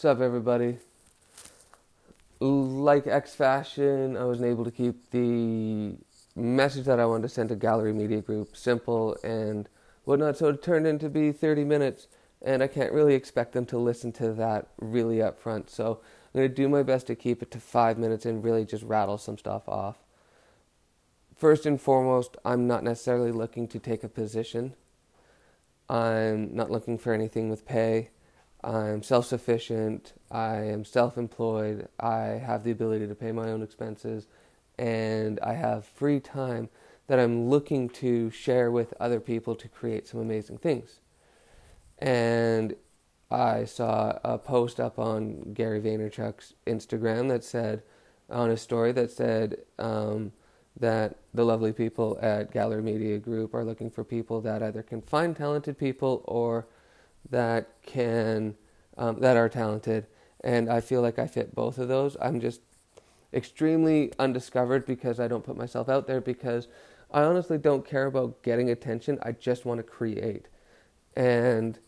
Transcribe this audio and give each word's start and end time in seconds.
What's 0.00 0.16
up, 0.16 0.22
everybody? 0.22 0.78
Like 2.40 3.06
X 3.06 3.34
Fashion, 3.34 4.16
I 4.16 4.24
wasn't 4.24 4.48
able 4.48 4.64
to 4.64 4.70
keep 4.70 5.10
the 5.10 5.98
message 6.34 6.86
that 6.86 6.98
I 6.98 7.04
wanted 7.04 7.24
to 7.24 7.28
send 7.28 7.50
to 7.50 7.54
Gallery 7.54 7.92
Media 7.92 8.22
Group 8.22 8.56
simple 8.56 9.18
and 9.22 9.68
whatnot, 10.06 10.38
so 10.38 10.48
it 10.48 10.62
turned 10.62 10.86
into 10.86 11.10
be 11.10 11.32
30 11.32 11.64
minutes, 11.64 12.08
and 12.40 12.62
I 12.62 12.66
can't 12.66 12.94
really 12.94 13.12
expect 13.12 13.52
them 13.52 13.66
to 13.66 13.76
listen 13.76 14.10
to 14.12 14.32
that 14.32 14.68
really 14.78 15.20
up 15.20 15.38
front. 15.38 15.68
So 15.68 16.00
I'm 16.32 16.38
going 16.38 16.48
to 16.48 16.54
do 16.54 16.66
my 16.66 16.82
best 16.82 17.06
to 17.08 17.14
keep 17.14 17.42
it 17.42 17.50
to 17.50 17.60
five 17.60 17.98
minutes 17.98 18.24
and 18.24 18.42
really 18.42 18.64
just 18.64 18.84
rattle 18.84 19.18
some 19.18 19.36
stuff 19.36 19.68
off. 19.68 19.98
First 21.36 21.66
and 21.66 21.78
foremost, 21.78 22.38
I'm 22.42 22.66
not 22.66 22.84
necessarily 22.84 23.32
looking 23.32 23.68
to 23.68 23.78
take 23.78 24.02
a 24.02 24.08
position. 24.08 24.72
I'm 25.90 26.56
not 26.56 26.70
looking 26.70 26.96
for 26.96 27.12
anything 27.12 27.50
with 27.50 27.66
pay. 27.66 28.08
I'm 28.62 29.02
self 29.02 29.26
sufficient, 29.26 30.12
I 30.30 30.56
am 30.56 30.84
self 30.84 31.16
employed, 31.16 31.88
I 31.98 32.18
have 32.44 32.64
the 32.64 32.70
ability 32.70 33.06
to 33.06 33.14
pay 33.14 33.32
my 33.32 33.50
own 33.50 33.62
expenses, 33.62 34.26
and 34.78 35.40
I 35.40 35.54
have 35.54 35.84
free 35.84 36.20
time 36.20 36.68
that 37.06 37.18
I'm 37.18 37.48
looking 37.48 37.88
to 37.88 38.30
share 38.30 38.70
with 38.70 38.94
other 39.00 39.18
people 39.18 39.54
to 39.56 39.68
create 39.68 40.06
some 40.06 40.20
amazing 40.20 40.58
things. 40.58 41.00
And 41.98 42.74
I 43.30 43.64
saw 43.64 44.18
a 44.24 44.38
post 44.38 44.78
up 44.78 44.98
on 44.98 45.52
Gary 45.54 45.80
Vaynerchuk's 45.80 46.54
Instagram 46.66 47.28
that 47.28 47.44
said, 47.44 47.82
on 48.28 48.50
a 48.50 48.56
story 48.56 48.92
that 48.92 49.10
said 49.10 49.56
um, 49.78 50.32
that 50.78 51.16
the 51.34 51.44
lovely 51.44 51.72
people 51.72 52.18
at 52.22 52.52
Gallery 52.52 52.82
Media 52.82 53.18
Group 53.18 53.54
are 53.54 53.64
looking 53.64 53.90
for 53.90 54.04
people 54.04 54.40
that 54.42 54.62
either 54.62 54.82
can 54.82 55.02
find 55.02 55.36
talented 55.36 55.78
people 55.78 56.22
or 56.26 56.66
that 57.28 57.68
can 57.84 58.56
um, 58.96 59.20
that 59.20 59.36
are 59.36 59.48
talented, 59.48 60.06
and 60.42 60.70
I 60.70 60.80
feel 60.80 61.02
like 61.02 61.18
I 61.18 61.26
fit 61.26 61.54
both 61.54 61.78
of 61.78 61.88
those. 61.88 62.16
I'm 62.20 62.40
just 62.40 62.60
extremely 63.32 64.12
undiscovered 64.18 64.86
because 64.86 65.20
I 65.20 65.28
don't 65.28 65.44
put 65.44 65.56
myself 65.56 65.88
out 65.88 66.06
there 66.06 66.20
because 66.20 66.68
I 67.10 67.22
honestly 67.22 67.58
don't 67.58 67.84
care 67.84 68.06
about 68.06 68.42
getting 68.42 68.70
attention. 68.70 69.18
I 69.22 69.32
just 69.32 69.64
want 69.64 69.78
to 69.78 69.84
create, 69.84 70.46
and 71.16 71.78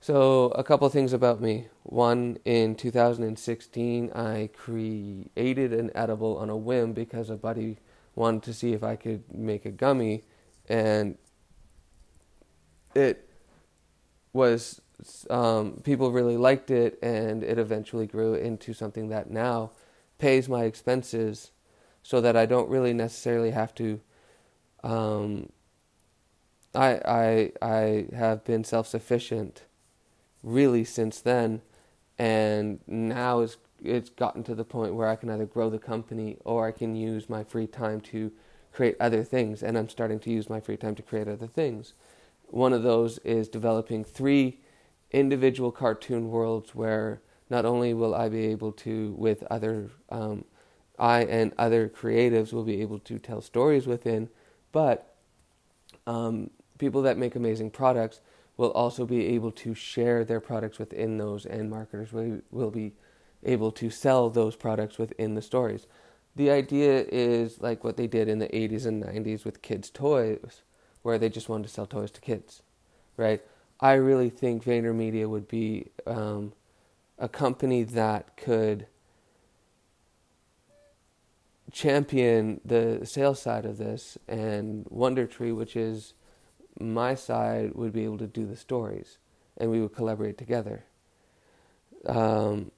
so 0.00 0.46
a 0.56 0.64
couple 0.64 0.88
things 0.88 1.12
about 1.12 1.40
me. 1.40 1.68
One, 1.82 2.38
in 2.44 2.74
2016, 2.74 4.10
I 4.12 4.48
created 4.56 5.72
an 5.72 5.90
edible 5.94 6.38
on 6.38 6.48
a 6.48 6.56
whim 6.56 6.92
because 6.94 7.28
a 7.28 7.36
buddy 7.36 7.78
wanted 8.14 8.42
to 8.44 8.54
see 8.54 8.72
if 8.72 8.82
I 8.82 8.96
could 8.96 9.22
make 9.32 9.66
a 9.66 9.70
gummy, 9.70 10.24
and 10.68 11.18
it 12.94 13.29
was 14.32 14.80
um, 15.28 15.80
people 15.84 16.12
really 16.12 16.36
liked 16.36 16.70
it, 16.70 16.98
and 17.02 17.42
it 17.42 17.58
eventually 17.58 18.06
grew 18.06 18.34
into 18.34 18.72
something 18.72 19.08
that 19.08 19.30
now 19.30 19.70
pays 20.18 20.48
my 20.48 20.64
expenses, 20.64 21.50
so 22.02 22.20
that 22.20 22.36
I 22.36 22.46
don't 22.46 22.68
really 22.68 22.92
necessarily 22.92 23.50
have 23.50 23.74
to. 23.76 24.00
Um, 24.82 25.50
I 26.74 27.00
I 27.04 27.52
I 27.62 28.06
have 28.14 28.44
been 28.44 28.64
self 28.64 28.86
sufficient, 28.86 29.62
really 30.42 30.84
since 30.84 31.20
then, 31.20 31.62
and 32.18 32.80
now 32.86 33.40
it's 33.40 33.56
it's 33.82 34.10
gotten 34.10 34.44
to 34.44 34.54
the 34.54 34.64
point 34.64 34.94
where 34.94 35.08
I 35.08 35.16
can 35.16 35.30
either 35.30 35.46
grow 35.46 35.70
the 35.70 35.78
company 35.78 36.36
or 36.44 36.66
I 36.66 36.72
can 36.72 36.94
use 36.94 37.30
my 37.30 37.42
free 37.44 37.66
time 37.66 38.00
to 38.02 38.30
create 38.72 38.96
other 39.00 39.24
things, 39.24 39.62
and 39.62 39.76
I'm 39.76 39.88
starting 39.88 40.20
to 40.20 40.30
use 40.30 40.48
my 40.50 40.60
free 40.60 40.76
time 40.76 40.94
to 40.96 41.02
create 41.02 41.28
other 41.28 41.46
things. 41.46 41.94
One 42.50 42.72
of 42.72 42.82
those 42.82 43.18
is 43.18 43.48
developing 43.48 44.04
three 44.04 44.60
individual 45.12 45.70
cartoon 45.72 46.30
worlds 46.30 46.74
where 46.74 47.22
not 47.48 47.64
only 47.64 47.94
will 47.94 48.14
I 48.14 48.28
be 48.28 48.46
able 48.46 48.72
to, 48.72 49.14
with 49.16 49.42
other, 49.50 49.90
um, 50.08 50.44
I 50.98 51.22
and 51.24 51.52
other 51.58 51.88
creatives 51.88 52.52
will 52.52 52.64
be 52.64 52.80
able 52.80 52.98
to 53.00 53.18
tell 53.18 53.40
stories 53.40 53.86
within, 53.86 54.28
but 54.72 55.16
um, 56.06 56.50
people 56.78 57.02
that 57.02 57.18
make 57.18 57.34
amazing 57.34 57.70
products 57.70 58.20
will 58.56 58.72
also 58.72 59.06
be 59.06 59.26
able 59.28 59.52
to 59.52 59.74
share 59.74 60.24
their 60.24 60.40
products 60.40 60.78
within 60.78 61.18
those, 61.18 61.46
and 61.46 61.70
marketers 61.70 62.12
will, 62.12 62.40
will 62.50 62.70
be 62.70 62.92
able 63.42 63.72
to 63.72 63.90
sell 63.90 64.28
those 64.28 64.54
products 64.54 64.98
within 64.98 65.34
the 65.34 65.42
stories. 65.42 65.86
The 66.36 66.50
idea 66.50 67.04
is 67.10 67.60
like 67.60 67.82
what 67.82 67.96
they 67.96 68.06
did 68.06 68.28
in 68.28 68.38
the 68.38 68.48
80s 68.48 68.86
and 68.86 69.02
90s 69.02 69.44
with 69.44 69.62
kids' 69.62 69.90
toys, 69.90 70.62
where 71.02 71.18
they 71.18 71.28
just 71.28 71.48
wanted 71.48 71.64
to 71.64 71.68
sell 71.70 71.86
toys 71.86 72.10
to 72.12 72.20
kids, 72.20 72.62
right? 73.16 73.42
I 73.80 73.94
really 73.94 74.30
think 74.30 74.64
VaynerMedia 74.64 75.28
would 75.28 75.48
be 75.48 75.90
um, 76.06 76.52
a 77.18 77.28
company 77.28 77.82
that 77.82 78.36
could 78.36 78.86
champion 81.72 82.60
the 82.64 83.00
sales 83.04 83.40
side 83.40 83.64
of 83.64 83.78
this, 83.78 84.18
and 84.28 84.86
Wonder 84.90 85.26
Tree, 85.26 85.52
which 85.52 85.76
is 85.76 86.14
my 86.78 87.14
side, 87.14 87.74
would 87.74 87.92
be 87.92 88.04
able 88.04 88.18
to 88.18 88.26
do 88.26 88.46
the 88.46 88.56
stories, 88.56 89.18
and 89.56 89.70
we 89.70 89.80
would 89.80 89.94
collaborate 89.94 90.36
together. 90.36 90.84
Um, 92.06 92.70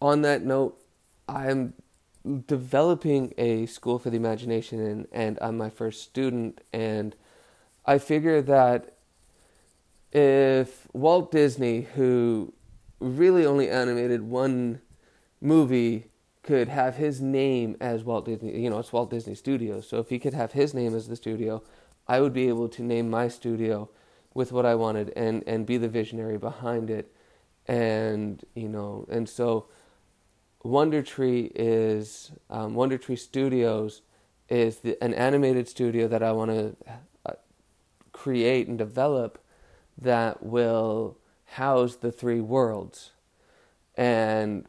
on 0.00 0.22
that 0.22 0.44
note, 0.44 0.80
I'm 1.28 1.74
developing 2.46 3.34
a 3.38 3.66
school 3.66 3.98
for 3.98 4.10
the 4.10 4.16
imagination, 4.16 4.80
and, 4.80 5.06
and 5.12 5.38
I'm 5.40 5.56
my 5.56 5.70
first 5.70 6.02
student, 6.02 6.60
and 6.72 7.14
I 7.84 7.98
figure 7.98 8.42
that 8.42 8.96
if 10.12 10.86
Walt 10.92 11.30
Disney, 11.30 11.82
who 11.94 12.52
really 13.00 13.46
only 13.46 13.68
animated 13.70 14.22
one 14.22 14.80
movie, 15.40 16.06
could 16.42 16.68
have 16.68 16.96
his 16.96 17.20
name 17.20 17.76
as 17.78 18.04
Walt 18.04 18.24
Disney, 18.24 18.58
you 18.58 18.70
know, 18.70 18.78
it's 18.78 18.92
Walt 18.92 19.10
Disney 19.10 19.34
Studios. 19.34 19.86
So 19.86 19.98
if 19.98 20.08
he 20.08 20.18
could 20.18 20.32
have 20.32 20.52
his 20.52 20.72
name 20.72 20.94
as 20.94 21.06
the 21.06 21.16
studio, 21.16 21.62
I 22.06 22.20
would 22.20 22.32
be 22.32 22.48
able 22.48 22.70
to 22.70 22.82
name 22.82 23.10
my 23.10 23.28
studio 23.28 23.90
with 24.32 24.50
what 24.50 24.64
I 24.64 24.74
wanted 24.74 25.12
and 25.14 25.44
and 25.46 25.66
be 25.66 25.76
the 25.76 25.88
visionary 25.88 26.38
behind 26.38 26.88
it. 26.88 27.12
And 27.66 28.42
you 28.54 28.68
know, 28.68 29.06
and 29.10 29.28
so 29.28 29.66
Wonder 30.62 31.02
Tree 31.02 31.52
is 31.54 32.32
um, 32.50 32.74
Wonder 32.74 32.98
Tree 32.98 33.16
Studios 33.16 34.02
is 34.48 34.78
the, 34.78 35.02
an 35.02 35.14
animated 35.14 35.68
studio 35.68 36.08
that 36.08 36.22
I 36.22 36.32
want 36.32 36.50
to 36.50 36.76
create 38.18 38.66
and 38.66 38.76
develop 38.76 39.38
that 39.96 40.42
will 40.42 41.16
house 41.44 41.96
the 41.96 42.10
three 42.10 42.40
worlds. 42.40 43.12
And 43.96 44.66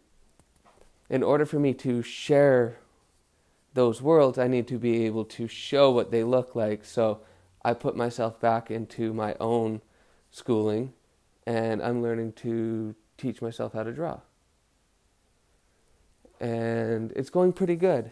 in 1.10 1.24
order 1.24 1.46
for 1.46 1.60
me 1.60 1.74
to 1.76 2.04
share 2.04 2.78
those 3.74 4.02
worlds, 4.02 4.38
I 4.38 4.48
need 4.48 4.68
to 4.68 4.78
be 4.78 5.06
able 5.06 5.26
to 5.26 5.48
show 5.48 5.92
what 5.92 6.12
they 6.12 6.24
look 6.24 6.56
like. 6.56 6.86
So 6.86 7.22
I 7.64 7.74
put 7.74 7.96
myself 7.96 8.40
back 8.40 8.70
into 8.70 9.14
my 9.14 9.36
own 9.40 9.82
schooling 10.30 10.94
and 11.46 11.82
I'm 11.82 12.04
learning 12.04 12.34
to 12.34 12.96
teach 13.18 13.42
myself 13.42 13.74
how 13.74 13.84
to 13.84 13.92
draw. 13.92 14.20
And 16.40 17.12
it's 17.16 17.30
going 17.30 17.54
pretty 17.54 17.76
good. 17.76 18.12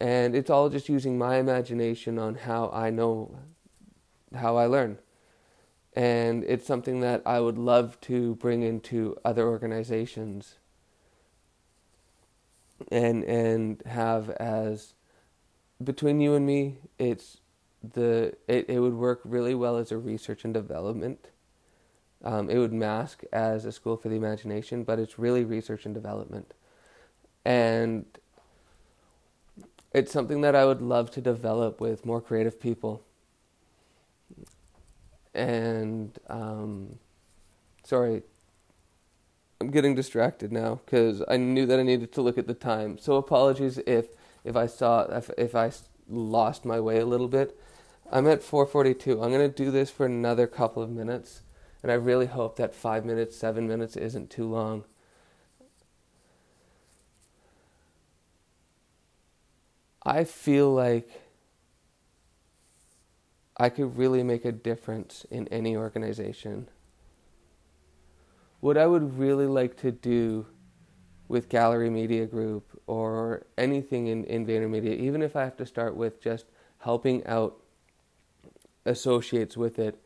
And 0.00 0.34
it's 0.34 0.50
all 0.50 0.68
just 0.68 0.88
using 0.88 1.18
my 1.18 1.36
imagination 1.36 2.18
on 2.18 2.36
how 2.36 2.70
I 2.72 2.90
know 2.90 3.36
how 4.34 4.56
I 4.56 4.66
learn. 4.66 4.98
And 5.94 6.44
it's 6.44 6.66
something 6.66 7.00
that 7.00 7.22
I 7.26 7.40
would 7.40 7.58
love 7.58 8.00
to 8.02 8.36
bring 8.36 8.62
into 8.62 9.16
other 9.24 9.48
organizations 9.48 10.58
and 12.90 13.24
and 13.24 13.82
have 13.86 14.30
as 14.30 14.94
between 15.82 16.20
you 16.20 16.34
and 16.34 16.46
me 16.46 16.78
it's 16.98 17.38
the 17.82 18.34
it, 18.46 18.68
it 18.68 18.80
would 18.80 18.94
work 18.94 19.20
really 19.24 19.54
well 19.54 19.76
as 19.76 19.90
a 19.90 19.98
research 19.98 20.44
and 20.44 20.54
development 20.54 21.28
um, 22.24 22.50
it 22.50 22.58
would 22.58 22.72
mask 22.72 23.22
as 23.32 23.64
a 23.64 23.72
school 23.72 23.96
for 23.96 24.08
the 24.08 24.16
imagination 24.16 24.84
but 24.84 24.98
it's 24.98 25.18
really 25.18 25.44
research 25.44 25.84
and 25.84 25.94
development 25.94 26.54
and 27.44 28.04
it's 29.92 30.12
something 30.12 30.40
that 30.40 30.54
i 30.54 30.64
would 30.64 30.82
love 30.82 31.10
to 31.10 31.20
develop 31.20 31.80
with 31.80 32.04
more 32.04 32.20
creative 32.20 32.60
people 32.60 33.02
and 35.38 36.18
um, 36.28 36.98
sorry, 37.84 38.22
I'm 39.60 39.70
getting 39.70 39.94
distracted 39.94 40.52
now 40.52 40.80
because 40.84 41.22
I 41.28 41.36
knew 41.36 41.64
that 41.66 41.78
I 41.78 41.82
needed 41.82 42.12
to 42.12 42.22
look 42.22 42.38
at 42.38 42.46
the 42.46 42.54
time. 42.54 42.98
So 42.98 43.16
apologies 43.16 43.78
if 43.86 44.08
if 44.44 44.56
I 44.56 44.66
saw 44.66 45.02
if 45.04 45.30
if 45.38 45.54
I 45.54 45.70
lost 46.08 46.64
my 46.64 46.80
way 46.80 46.98
a 46.98 47.06
little 47.06 47.28
bit. 47.28 47.58
I'm 48.10 48.26
at 48.26 48.42
4:42. 48.42 49.22
I'm 49.22 49.30
gonna 49.30 49.48
do 49.48 49.70
this 49.70 49.90
for 49.90 50.06
another 50.06 50.46
couple 50.46 50.82
of 50.82 50.90
minutes, 50.90 51.42
and 51.82 51.92
I 51.92 51.94
really 51.94 52.26
hope 52.26 52.56
that 52.56 52.74
five 52.74 53.04
minutes, 53.04 53.36
seven 53.36 53.68
minutes 53.68 53.96
isn't 53.96 54.30
too 54.30 54.48
long. 54.48 54.84
I 60.08 60.24
feel 60.24 60.72
like 60.72 61.08
I 63.56 63.68
could 63.68 63.98
really 63.98 64.22
make 64.22 64.44
a 64.44 64.52
difference 64.52 65.26
in 65.30 65.48
any 65.48 65.76
organization 65.76 66.68
what 68.60 68.76
I 68.76 68.86
would 68.86 69.18
really 69.18 69.46
like 69.46 69.76
to 69.78 69.92
do 69.92 70.46
with 71.28 71.48
Gallery 71.48 71.90
Media 71.90 72.26
Group 72.26 72.80
or 72.86 73.46
anything 73.56 74.08
in, 74.08 74.24
in 74.24 74.46
VaynerMedia, 74.46 74.96
even 74.96 75.22
if 75.22 75.36
I 75.36 75.44
have 75.44 75.56
to 75.58 75.66
start 75.66 75.94
with 75.94 76.20
just 76.20 76.46
helping 76.78 77.24
out 77.26 77.60
associates 78.84 79.56
with 79.56 79.78
it, 79.78 80.02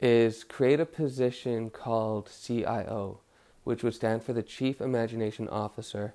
is 0.00 0.44
create 0.44 0.80
a 0.80 0.86
position 0.86 1.68
called 1.70 2.30
CIO, 2.42 3.20
which 3.64 3.82
would 3.82 3.94
stand 3.94 4.22
for 4.22 4.32
the 4.32 4.42
Chief 4.42 4.80
Imagination 4.80 5.48
Officer. 5.48 6.14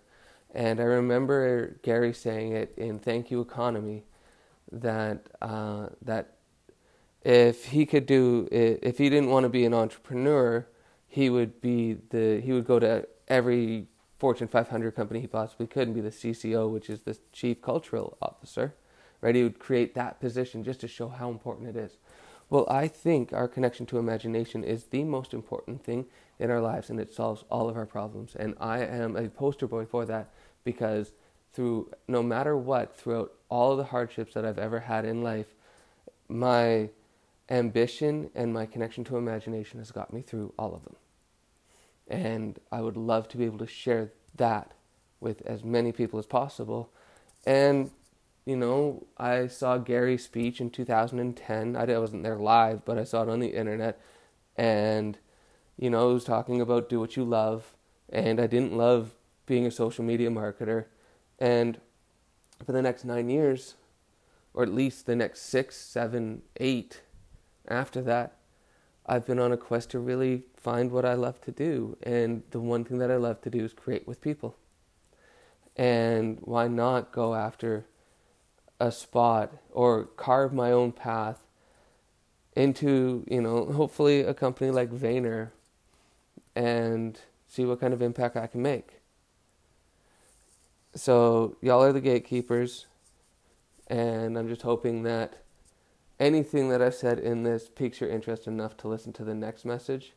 And 0.58 0.80
I 0.80 0.86
remember 0.86 1.78
Gary 1.84 2.14
saying 2.14 2.54
it 2.54 2.74
in 2.78 2.98
Thank 2.98 3.30
You 3.30 3.42
Economy 3.42 4.06
that 4.72 5.28
uh, 5.40 5.90
that 6.02 6.38
if 7.22 7.66
he 7.66 7.86
could 7.86 8.08
do 8.08 8.48
if 8.52 8.98
he 8.98 9.08
didn't 9.08 9.30
want 9.30 9.44
to 9.44 9.50
be 9.50 9.66
an 9.66 9.76
entrepreneur, 9.76 10.66
he 11.08 11.30
would 11.30 11.62
be 11.62 11.98
the 12.10 12.42
he 12.44 12.54
would 12.54 12.66
go 12.66 12.80
to 12.80 13.08
every 13.28 13.86
Fortune 14.18 14.48
500 14.48 14.96
company 14.96 15.20
he 15.20 15.28
possibly 15.28 15.68
could 15.68 15.90
and 15.90 15.94
be 15.94 16.02
the 16.02 16.10
CCO, 16.10 16.68
which 16.72 16.90
is 16.90 17.04
the 17.04 17.16
Chief 17.32 17.62
Cultural 17.62 18.18
Officer. 18.20 18.74
Right? 19.22 19.36
He 19.36 19.44
would 19.44 19.60
create 19.60 19.94
that 19.94 20.20
position 20.20 20.64
just 20.64 20.80
to 20.80 20.88
show 20.88 21.10
how 21.10 21.30
important 21.30 21.70
it 21.70 21.76
is. 21.76 21.98
Well, 22.50 22.66
I 22.68 22.88
think 22.88 23.32
our 23.32 23.48
connection 23.48 23.86
to 23.88 24.00
imagination 24.00 24.64
is 24.64 24.86
the 24.86 25.04
most 25.04 25.36
important 25.36 25.84
thing 25.84 26.06
in 26.40 26.50
our 26.50 26.62
lives 26.62 26.90
and 26.90 27.00
it 27.00 27.14
solves 27.14 27.44
all 27.50 27.70
of 27.70 27.76
our 27.76 27.86
problems. 27.86 28.36
And 28.36 28.56
I 28.60 28.80
am 28.80 29.16
a 29.16 29.30
poster 29.30 29.68
boy 29.68 29.86
for 29.86 30.06
that 30.06 30.32
because 30.68 31.14
through 31.54 31.90
no 32.10 32.22
matter 32.22 32.58
what, 32.58 32.94
throughout 32.94 33.32
all 33.48 33.78
the 33.78 33.86
hardships 33.86 34.34
that 34.34 34.44
I've 34.44 34.60
ever 34.60 34.82
had 34.82 35.06
in 35.06 35.24
life, 35.24 35.48
my 36.28 36.90
ambition 37.50 38.30
and 38.36 38.54
my 38.54 38.66
connection 38.66 39.06
to 39.06 39.16
imagination 39.16 39.80
has 39.80 39.92
got 39.92 40.12
me 40.12 40.22
through 40.22 40.54
all 40.60 40.76
of 40.76 40.84
them. 40.84 40.98
And 42.10 42.60
I 42.70 42.82
would 42.82 42.98
love 42.98 43.30
to 43.30 43.38
be 43.38 43.46
able 43.46 43.60
to 43.60 43.66
share 43.68 44.12
that 44.36 44.74
with 45.22 45.42
as 45.46 45.64
many 45.64 45.94
people 45.94 46.20
as 46.20 46.26
possible. 46.26 46.90
And, 47.46 47.92
you 48.46 48.58
know, 48.58 49.08
I 49.18 49.48
saw 49.48 49.78
Gary's 49.78 50.26
speech 50.26 50.60
in 50.60 50.70
2010. 50.70 51.78
I 51.78 51.98
wasn't 51.98 52.24
there 52.24 52.36
live, 52.36 52.84
but 52.84 52.98
I 52.98 53.06
saw 53.06 53.24
it 53.24 53.30
on 53.30 53.40
the 53.40 53.56
internet. 53.56 54.00
And, 54.58 55.18
you 55.78 55.90
know, 55.90 56.12
it 56.12 56.14
was 56.16 56.26
talking 56.26 56.60
about 56.60 56.90
do 56.90 57.00
what 57.00 57.16
you 57.16 57.24
love. 57.24 57.74
And 58.10 58.40
I 58.40 58.48
didn't 58.48 58.78
love 58.78 59.17
being 59.48 59.66
a 59.66 59.72
social 59.72 60.04
media 60.04 60.30
marketer. 60.30 60.86
And 61.40 61.80
for 62.64 62.74
the 62.74 62.82
next 62.84 63.04
nine 63.04 63.30
years, 63.30 63.74
or 64.54 64.62
at 64.62 64.74
least 64.74 65.08
the 65.08 65.16
next 65.16 65.42
six, 65.42 65.76
seven, 65.76 66.44
eight 66.58 67.02
after 67.68 68.02
that, 68.04 68.36
I've 69.06 69.26
been 69.26 69.40
on 69.40 69.52
a 69.52 69.58
quest 69.58 69.90
to 69.92 70.00
really 70.00 70.44
find 70.56 70.92
what 70.92 71.06
I 71.06 71.14
love 71.14 71.42
to 71.42 71.52
do. 71.52 71.98
And 72.04 72.44
the 72.52 72.60
one 72.60 72.84
thing 72.84 73.00
that 73.00 73.10
I 73.10 73.16
love 73.16 73.42
to 73.42 73.50
do 73.50 73.64
is 73.64 73.74
create 73.74 74.08
with 74.08 74.22
people. 74.22 74.56
And 75.76 76.40
why 76.42 76.68
not 76.68 77.12
go 77.12 77.34
after 77.34 77.86
a 78.80 78.92
spot 78.92 79.54
or 79.72 80.06
carve 80.06 80.54
my 80.54 80.72
own 80.72 80.92
path 80.92 81.40
into, 82.56 83.24
you 83.30 83.42
know, 83.42 83.66
hopefully 83.72 84.22
a 84.22 84.34
company 84.34 84.72
like 84.72 84.90
Vayner 84.90 85.52
and 86.56 87.20
see 87.48 87.64
what 87.64 87.80
kind 87.80 87.94
of 87.94 88.02
impact 88.02 88.36
I 88.36 88.48
can 88.48 88.62
make. 88.62 88.97
So, 90.98 91.58
y'all 91.62 91.84
are 91.84 91.94
the 91.94 92.02
gatekeepers, 92.02 92.88
and 93.86 94.36
I'm 94.36 94.48
just 94.48 94.64
hoping 94.64 95.04
that 95.04 95.44
anything 96.20 96.70
that 96.70 96.82
I've 96.82 96.96
said 96.96 97.20
in 97.20 97.44
this 97.44 97.70
piques 97.70 98.02
your 98.02 98.10
interest 98.10 98.48
enough 98.48 98.76
to 98.78 98.88
listen 98.88 99.14
to 99.14 99.24
the 99.24 99.36
next 99.36 99.64
message, 99.64 100.14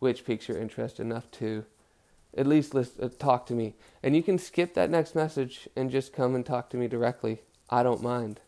which 0.00 0.26
piques 0.26 0.46
your 0.46 0.58
interest 0.58 1.00
enough 1.00 1.30
to 1.30 1.64
at 2.36 2.46
least 2.46 2.74
list, 2.74 3.00
uh, 3.00 3.08
talk 3.18 3.46
to 3.46 3.54
me. 3.54 3.74
And 4.02 4.14
you 4.14 4.22
can 4.22 4.36
skip 4.36 4.74
that 4.74 4.90
next 4.90 5.14
message 5.14 5.66
and 5.74 5.90
just 5.90 6.12
come 6.12 6.34
and 6.34 6.44
talk 6.44 6.68
to 6.70 6.76
me 6.76 6.88
directly. 6.88 7.40
I 7.70 7.82
don't 7.82 8.02
mind. 8.02 8.40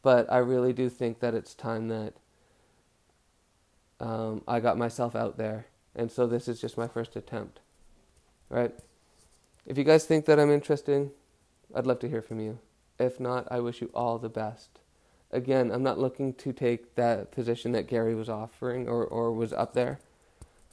But 0.00 0.32
I 0.32 0.38
really 0.38 0.72
do 0.72 0.88
think 0.88 1.20
that 1.20 1.34
it's 1.34 1.52
time 1.52 1.88
that 1.88 2.14
um, 4.00 4.42
I 4.48 4.60
got 4.60 4.78
myself 4.78 5.14
out 5.14 5.36
there. 5.36 5.66
And 5.94 6.10
so 6.10 6.26
this 6.26 6.48
is 6.48 6.62
just 6.62 6.78
my 6.78 6.88
first 6.88 7.14
attempt. 7.14 7.60
Right? 8.48 8.74
If 9.68 9.78
you 9.78 9.84
guys 9.84 10.04
think 10.04 10.24
that 10.24 10.40
I'm 10.40 10.50
interesting, 10.50 11.12
I'd 11.72 11.86
love 11.86 12.00
to 12.00 12.08
hear 12.08 12.22
from 12.22 12.40
you. 12.40 12.58
If 12.98 13.20
not, 13.20 13.46
I 13.48 13.60
wish 13.60 13.80
you 13.80 13.90
all 13.94 14.18
the 14.18 14.28
best 14.28 14.80
again, 15.30 15.70
I'm 15.70 15.82
not 15.82 15.98
looking 15.98 16.34
to 16.34 16.52
take 16.52 16.94
that 16.94 17.30
position 17.32 17.72
that 17.72 17.86
Gary 17.86 18.14
was 18.14 18.28
offering 18.28 18.88
or, 18.88 19.04
or 19.04 19.32
was 19.32 19.52
up 19.52 19.74
there. 19.74 20.00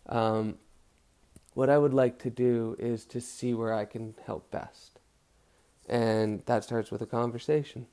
Um, 0.07 0.57
what 1.53 1.69
I 1.69 1.77
would 1.77 1.93
like 1.93 2.19
to 2.19 2.29
do 2.29 2.75
is 2.79 3.05
to 3.05 3.21
see 3.21 3.53
where 3.53 3.73
I 3.73 3.85
can 3.85 4.15
help 4.25 4.51
best. 4.51 4.99
And 5.87 6.43
that 6.45 6.63
starts 6.63 6.91
with 6.91 7.01
a 7.01 7.05
conversation. 7.05 7.87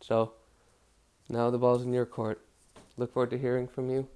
So 0.00 0.32
now 1.28 1.50
the 1.50 1.58
ball's 1.58 1.82
in 1.82 1.92
your 1.92 2.06
court. 2.06 2.44
Look 2.96 3.12
forward 3.12 3.30
to 3.30 3.38
hearing 3.38 3.68
from 3.68 3.90
you 3.90 4.08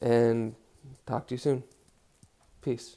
and 0.00 0.54
talk 1.06 1.26
to 1.28 1.34
you 1.34 1.38
soon. 1.38 1.62
Peace. 2.62 2.96